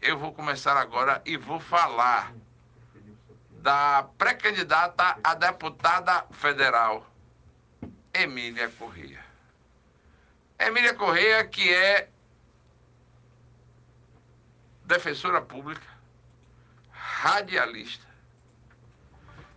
eu 0.00 0.18
vou 0.18 0.32
começar 0.32 0.76
agora 0.76 1.20
e 1.26 1.36
vou 1.36 1.60
falar 1.60 2.32
da 3.50 4.08
pré-candidata 4.16 5.18
a 5.22 5.34
deputada 5.34 6.24
federal, 6.32 7.06
Emília 8.12 8.68
Corrêa. 8.70 9.22
Emília 10.58 10.94
Corrêa, 10.94 11.44
que 11.44 11.72
é 11.72 12.08
defensora 14.84 15.42
pública, 15.42 15.86
radialista, 16.90 18.06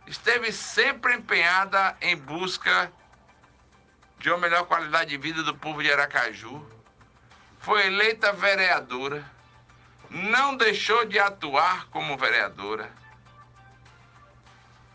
esteve 0.06 0.52
sempre 0.52 1.16
empenhada 1.16 1.96
em 2.02 2.16
busca 2.18 2.92
de 4.20 4.30
uma 4.30 4.38
melhor 4.38 4.66
qualidade 4.66 5.10
de 5.10 5.18
vida 5.18 5.42
do 5.44 5.56
povo 5.56 5.82
de 5.82 5.92
Aracaju, 5.92 6.66
foi 7.60 7.88
eleita 7.88 8.32
vereadora, 8.34 9.26
não 10.14 10.56
deixou 10.56 11.06
de 11.06 11.18
atuar 11.18 11.88
como 11.88 12.16
vereadora, 12.16 12.92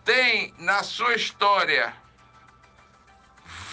tem 0.05 0.55
na 0.59 0.85
sua 0.85 1.15
história 1.15 1.93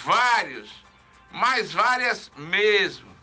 vários, 0.03 0.83
mas 1.31 1.71
várias 1.71 2.31
mesmo, 2.35 3.15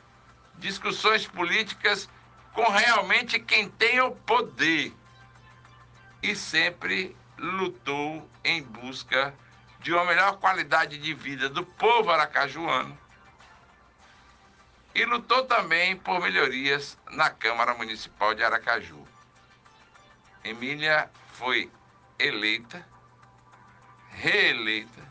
discussões 0.55 1.27
políticas 1.27 2.09
com 2.53 2.71
realmente 2.71 3.41
quem 3.41 3.69
tem 3.69 4.01
o 4.01 4.13
poder 4.13 4.95
e 6.23 6.37
sempre 6.37 7.17
lutou 7.37 8.31
em 8.45 8.63
busca 8.63 9.35
de 9.81 9.93
uma 9.93 10.05
melhor 10.05 10.39
qualidade 10.39 10.97
de 10.97 11.13
vida 11.13 11.49
do 11.49 11.67
povo 11.67 12.11
aracajuano 12.11 12.97
e 14.95 15.05
lutou 15.05 15.45
também 15.45 15.97
por 15.97 16.21
melhorias 16.21 16.99
na 17.11 17.31
Câmara 17.31 17.75
Municipal 17.75 18.35
de 18.35 18.43
Aracaju. 18.43 19.07
Emília 20.45 21.11
foi 21.33 21.71
eleita, 22.19 22.87
reeleita. 24.11 25.03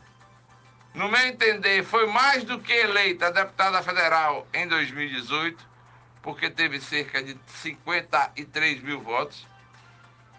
No 0.94 1.10
meu 1.10 1.22
entender, 1.28 1.84
foi 1.84 2.06
mais 2.08 2.44
do 2.44 2.60
que 2.60 2.74
eleita 2.74 3.32
deputada 3.32 3.82
federal 3.82 4.46
em 4.54 4.68
2018, 4.68 5.68
porque 6.22 6.50
teve 6.50 6.80
cerca 6.80 7.24
de 7.24 7.38
53 7.48 8.82
mil 8.82 9.02
votos. 9.02 9.48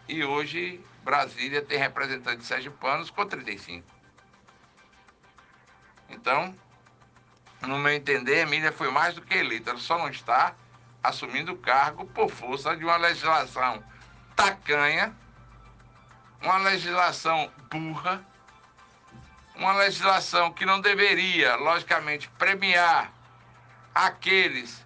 E 0.09 0.23
hoje 0.23 0.85
Brasília 1.03 1.63
tem 1.63 1.79
representantes 1.79 2.47
sergipanos 2.47 3.11
com 3.11 3.27
35. 3.27 3.85
Então, 6.11 6.55
no 7.67 7.79
meu 7.79 7.93
entender, 7.93 8.39
Emília 8.39 8.73
foi 8.73 8.91
mais 8.91 9.15
do 9.15 9.23
que 9.23 9.35
eleita. 9.35 9.71
Ela 9.71 9.79
só 9.79 9.99
não 9.99 10.09
está 10.09 10.55
assumindo 11.03 11.53
o 11.53 11.59
cargo 11.59 12.05
por 12.07 12.31
força 12.31 12.77
de 12.77 12.85
uma 12.85 12.97
legislação 12.97 13.83
tacanha, 14.35 15.15
uma 16.41 16.59
legislação 16.59 17.51
burra, 17.71 18.25
uma 19.55 19.75
legislação 19.75 20.53
que 20.53 20.65
não 20.65 20.81
deveria, 20.81 21.57
logicamente, 21.57 22.29
premiar 22.39 23.13
aqueles 23.95 24.85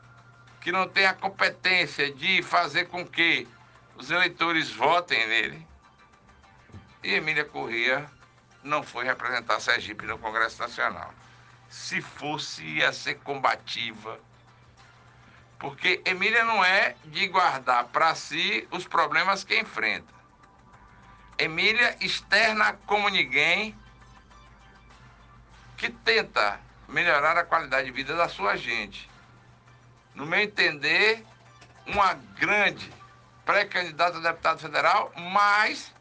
que 0.60 0.72
não 0.72 0.88
têm 0.88 1.06
a 1.06 1.14
competência 1.14 2.12
de 2.12 2.42
fazer 2.42 2.86
com 2.86 3.06
que 3.06 3.46
os 3.94 4.10
eleitores 4.10 4.70
votem 4.70 5.26
nele. 5.28 5.66
E 7.02 7.14
Emília 7.14 7.44
Corrêa 7.44 8.10
não 8.62 8.82
foi 8.82 9.04
representar 9.04 9.60
Sergipe 9.60 10.04
no 10.04 10.18
Congresso 10.18 10.60
Nacional 10.60 11.14
se 11.68 12.00
fosse 12.00 12.62
ia 12.62 12.92
ser 12.92 13.16
combativa. 13.16 14.18
Porque 15.58 16.02
Emília 16.04 16.44
não 16.44 16.64
é 16.64 16.94
de 17.04 17.26
guardar 17.28 17.84
para 17.84 18.14
si 18.14 18.66
os 18.70 18.86
problemas 18.86 19.42
que 19.42 19.58
enfrenta. 19.58 20.14
Emília 21.38 21.96
externa 22.00 22.74
como 22.86 23.08
ninguém 23.08 23.76
que 25.76 25.90
tenta 25.90 26.60
melhorar 26.88 27.36
a 27.36 27.44
qualidade 27.44 27.86
de 27.86 27.92
vida 27.92 28.14
da 28.16 28.28
sua 28.28 28.56
gente. 28.56 29.08
No 30.14 30.24
meu 30.24 30.40
entender, 30.40 31.24
uma 31.86 32.14
grande 32.14 32.90
pré-candidata 33.44 34.18
a 34.18 34.20
deputado 34.20 34.58
federal, 34.60 35.12
mas 35.16 35.92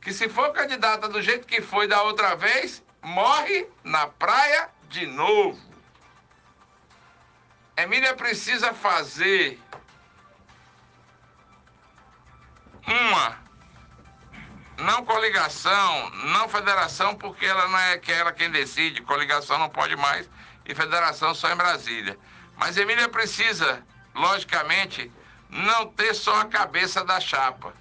que 0.00 0.12
se 0.12 0.28
for 0.28 0.52
candidata 0.52 1.08
do 1.08 1.20
jeito 1.20 1.46
que 1.46 1.60
foi 1.60 1.86
da 1.86 2.02
outra 2.02 2.34
vez, 2.34 2.82
morre 3.02 3.68
na 3.84 4.06
praia 4.06 4.70
de 4.88 5.06
novo. 5.06 5.60
Emília 7.76 8.14
precisa 8.14 8.72
fazer 8.72 9.60
uma 12.86 13.38
não 14.78 15.04
coligação, 15.04 16.10
não 16.32 16.48
federação, 16.48 17.14
porque 17.14 17.44
ela 17.44 17.68
não 17.68 17.78
é 17.78 17.98
que 17.98 18.12
ela 18.12 18.32
quem 18.32 18.50
decide, 18.50 19.02
coligação 19.02 19.58
não 19.58 19.68
pode 19.68 19.96
mais 19.96 20.28
e 20.64 20.74
federação 20.74 21.34
só 21.34 21.50
em 21.50 21.56
Brasília. 21.56 22.18
Mas 22.56 22.76
Emília 22.76 23.08
precisa, 23.08 23.84
logicamente, 24.14 25.12
não 25.48 25.86
ter 25.86 26.14
só 26.14 26.40
a 26.40 26.46
cabeça 26.46 27.04
da 27.04 27.20
chapa, 27.20 27.74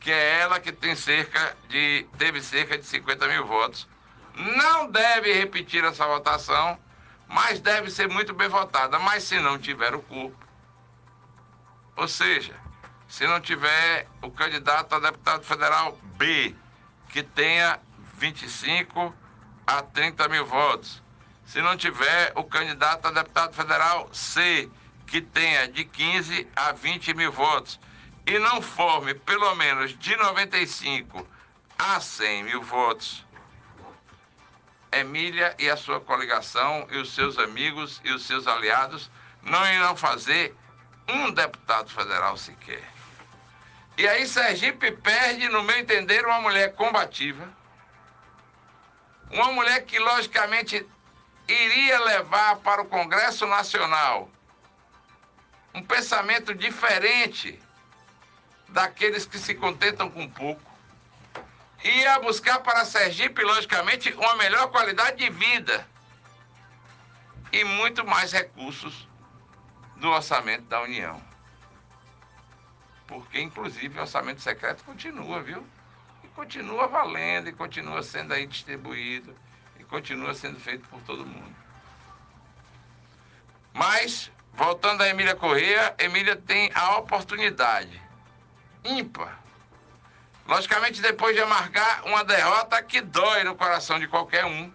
que 0.00 0.10
é 0.10 0.40
ela 0.40 0.60
que 0.60 0.72
tem 0.72 0.96
cerca 0.96 1.56
de, 1.68 2.06
teve 2.16 2.42
cerca 2.42 2.78
de 2.78 2.84
50 2.84 3.28
mil 3.28 3.46
votos 3.46 3.86
não 4.36 4.90
deve 4.90 5.32
repetir 5.32 5.82
essa 5.84 6.06
votação, 6.06 6.78
mas 7.26 7.58
deve 7.58 7.90
ser 7.90 8.08
muito 8.08 8.34
bem 8.34 8.48
votada. 8.48 8.98
Mas 8.98 9.24
se 9.24 9.38
não 9.40 9.58
tiver 9.58 9.94
o 9.94 10.02
corpo, 10.02 10.36
ou 11.96 12.06
seja, 12.06 12.54
se 13.08 13.26
não 13.26 13.40
tiver 13.40 14.06
o 14.20 14.30
candidato 14.30 14.94
a 14.94 15.00
deputado 15.00 15.42
federal 15.44 15.98
B, 16.16 16.54
que 17.08 17.22
tenha 17.22 17.80
25 18.14 19.14
a 19.66 19.82
30 19.82 20.28
mil 20.28 20.44
votos, 20.44 21.02
se 21.46 21.62
não 21.62 21.76
tiver 21.76 22.32
o 22.34 22.44
candidato 22.44 23.06
a 23.06 23.10
deputado 23.10 23.54
federal 23.54 24.08
C, 24.12 24.68
que 25.06 25.20
tenha 25.22 25.68
de 25.68 25.84
15 25.84 26.46
a 26.54 26.72
20 26.72 27.14
mil 27.14 27.32
votos, 27.32 27.80
e 28.26 28.38
não 28.38 28.60
forme 28.60 29.14
pelo 29.14 29.54
menos 29.54 29.96
de 29.98 30.14
95 30.16 31.26
a 31.78 32.00
100 32.00 32.44
mil 32.44 32.62
votos, 32.62 33.24
Emília 34.98 35.54
e 35.58 35.68
a 35.68 35.76
sua 35.76 36.00
coligação 36.00 36.86
e 36.90 36.98
os 36.98 37.14
seus 37.14 37.38
amigos 37.38 38.00
e 38.04 38.12
os 38.12 38.26
seus 38.26 38.46
aliados 38.46 39.10
não 39.42 39.64
irão 39.72 39.96
fazer 39.96 40.54
um 41.08 41.30
deputado 41.30 41.90
federal 41.90 42.36
sequer. 42.36 42.82
E 43.96 44.06
aí 44.06 44.26
Sergipe 44.26 44.92
perde, 44.92 45.48
no 45.48 45.62
meu 45.62 45.78
entender, 45.78 46.24
uma 46.26 46.40
mulher 46.40 46.74
combativa, 46.74 47.48
uma 49.30 49.52
mulher 49.52 49.84
que 49.84 49.98
logicamente 49.98 50.86
iria 51.48 51.98
levar 52.00 52.56
para 52.56 52.82
o 52.82 52.86
Congresso 52.86 53.46
Nacional 53.46 54.30
um 55.74 55.82
pensamento 55.82 56.54
diferente 56.54 57.58
daqueles 58.68 59.24
que 59.24 59.38
se 59.38 59.54
contentam 59.54 60.10
com 60.10 60.28
pouco 60.28 60.65
ia 61.88 62.18
buscar 62.18 62.60
para 62.60 62.84
Sergipe, 62.84 63.42
logicamente, 63.42 64.12
uma 64.14 64.36
melhor 64.36 64.68
qualidade 64.68 65.18
de 65.18 65.30
vida 65.30 65.86
e 67.52 67.64
muito 67.64 68.04
mais 68.04 68.32
recursos 68.32 69.08
do 69.96 70.08
orçamento 70.08 70.64
da 70.64 70.82
União. 70.82 71.22
Porque, 73.06 73.40
inclusive, 73.40 73.98
o 73.98 74.00
orçamento 74.00 74.40
secreto 74.40 74.84
continua, 74.84 75.42
viu? 75.42 75.64
E 76.24 76.28
continua 76.28 76.88
valendo, 76.88 77.48
e 77.48 77.52
continua 77.52 78.02
sendo 78.02 78.34
aí 78.34 78.46
distribuído, 78.46 79.36
e 79.78 79.84
continua 79.84 80.34
sendo 80.34 80.58
feito 80.58 80.88
por 80.88 81.00
todo 81.02 81.24
mundo. 81.24 81.54
Mas, 83.72 84.30
voltando 84.52 85.02
a 85.02 85.08
Emília 85.08 85.36
Corrêa, 85.36 85.94
Emília 85.98 86.36
tem 86.36 86.70
a 86.74 86.96
oportunidade 86.96 88.02
ímpar 88.82 89.45
Logicamente, 90.48 91.02
depois 91.02 91.34
de 91.34 91.42
amargar 91.42 92.04
uma 92.04 92.22
derrota 92.24 92.80
que 92.80 93.00
dói 93.00 93.42
no 93.42 93.56
coração 93.56 93.98
de 93.98 94.06
qualquer 94.06 94.44
um, 94.44 94.72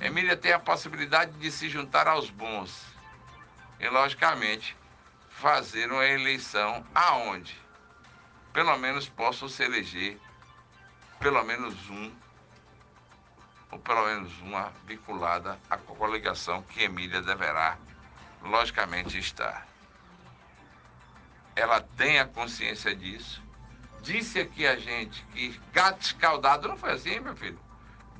Emília 0.00 0.36
tem 0.36 0.52
a 0.52 0.58
possibilidade 0.58 1.32
de 1.38 1.50
se 1.52 1.68
juntar 1.68 2.08
aos 2.08 2.28
bons 2.28 2.84
e, 3.78 3.88
logicamente, 3.88 4.76
fazer 5.30 5.90
uma 5.90 6.04
eleição 6.04 6.84
aonde 6.94 7.56
pelo 8.52 8.76
menos 8.76 9.08
possam 9.08 9.48
se 9.48 9.62
eleger 9.62 10.18
pelo 11.20 11.42
menos 11.44 11.88
um 11.88 12.12
ou 13.70 13.78
pelo 13.78 14.04
menos 14.06 14.32
uma 14.40 14.72
vinculada 14.84 15.58
à 15.70 15.76
coligação 15.76 16.62
que 16.62 16.82
Emília 16.82 17.20
deverá, 17.20 17.76
logicamente, 18.42 19.18
estar. 19.18 19.66
Ela 21.54 21.80
tem 21.80 22.18
a 22.18 22.26
consciência 22.26 22.94
disso 22.94 23.45
disse 24.02 24.40
aqui 24.40 24.66
a 24.66 24.76
gente 24.76 25.24
que 25.32 25.60
gato 25.72 26.02
escaldado, 26.02 26.68
não 26.68 26.76
foi 26.76 26.92
assim, 26.92 27.20
meu 27.20 27.36
filho? 27.36 27.58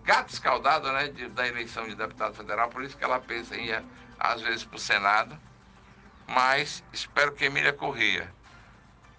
Gato 0.04 0.32
escaldado, 0.32 0.90
né, 0.92 1.08
de, 1.08 1.28
da 1.28 1.46
eleição 1.46 1.86
de 1.86 1.94
deputado 1.94 2.34
federal, 2.34 2.68
por 2.68 2.82
isso 2.82 2.96
que 2.96 3.04
ela 3.04 3.18
pensa 3.20 3.56
em 3.56 3.66
ir, 3.66 3.84
às 4.18 4.40
vezes, 4.40 4.64
para 4.64 4.76
o 4.76 4.80
Senado. 4.80 5.38
mas 6.26 6.82
espero 6.92 7.32
que 7.32 7.44
Emília 7.44 7.72
Corrêa 7.72 8.32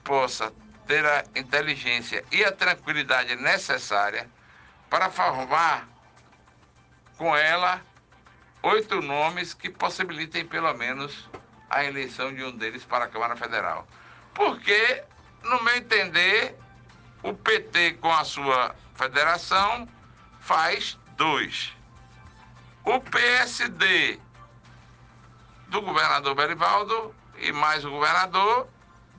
possa 0.03 0.53
ter 0.85 1.05
a 1.05 1.23
inteligência 1.35 2.23
e 2.31 2.43
a 2.43 2.51
tranquilidade 2.51 3.35
necessária 3.35 4.29
para 4.89 5.09
formar 5.09 5.87
com 7.17 7.35
ela 7.35 7.81
oito 8.63 9.01
nomes 9.01 9.53
que 9.53 9.69
possibilitem 9.69 10.45
pelo 10.45 10.73
menos 10.73 11.29
a 11.69 11.83
eleição 11.83 12.33
de 12.33 12.43
um 12.43 12.51
deles 12.51 12.85
para 12.85 13.05
a 13.05 13.07
Câmara 13.07 13.35
Federal. 13.35 13.87
Porque, 14.33 15.03
no 15.43 15.63
meu 15.63 15.75
entender, 15.75 16.57
o 17.23 17.33
PT 17.33 17.93
com 17.93 18.11
a 18.11 18.23
sua 18.23 18.75
federação 18.95 19.87
faz 20.41 20.97
dois. 21.15 21.73
O 22.85 22.99
PSD 22.99 24.19
do 25.67 25.81
governador 25.81 26.35
Berivaldo 26.35 27.13
e 27.37 27.51
mais 27.51 27.83
o 27.83 27.91
governador, 27.91 28.67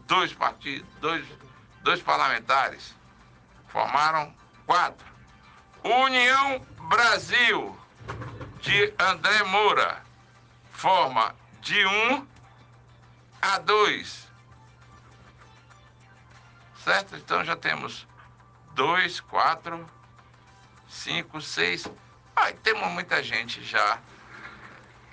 dois 0.06 0.32
partidos, 0.32 0.88
dois, 1.00 1.24
dois 1.82 2.02
parlamentares, 2.02 2.94
formaram 3.68 4.34
quatro. 4.66 5.06
União 5.84 6.60
Brasil 6.88 7.78
de 8.60 8.92
André 8.98 9.44
Moura 9.44 10.02
forma 10.72 11.34
de 11.60 11.84
um 11.86 12.26
a 13.42 13.58
dois. 13.58 14.27
Certo? 16.88 17.16
Então 17.16 17.44
já 17.44 17.54
temos 17.54 18.08
dois, 18.72 19.20
quatro, 19.20 19.86
cinco, 20.88 21.38
seis. 21.38 21.86
Aí 22.34 22.54
temos 22.54 22.88
muita 22.92 23.22
gente 23.22 23.62
já 23.62 24.00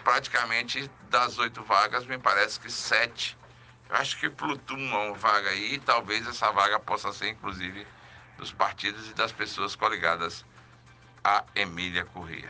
praticamente 0.01 0.89
das 1.10 1.38
oito 1.38 1.62
vagas, 1.63 2.06
me 2.06 2.18
parece 2.18 2.62
que 2.62 2.72
sete. 2.72 3.38
Eu 3.89 3.98
acho 3.98 4.18
que 4.18 4.30
plutuma 4.30 5.00
uma 5.00 5.13
vaga 5.16 5.50
aí 5.50 5.74
e 5.74 5.80
talvez 5.80 6.25
essa 6.25 6.50
vaga 6.50 6.80
possa 6.80 7.12
ser, 7.12 7.31
inclusive, 7.31 7.86
dos 8.38 8.54
partidos 8.54 9.10
e 9.10 9.13
das 9.13 9.33
pessoas 9.33 9.75
coligadas 9.75 10.45
a 11.25 11.44
Emília 11.54 12.06
Corrêa. 12.06 12.42